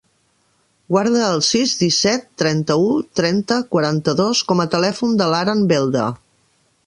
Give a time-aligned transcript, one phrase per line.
[0.93, 6.09] Guarda el sis, disset, trenta-u, trenta, quaranta-dos com a telèfon de l'Aran Belda.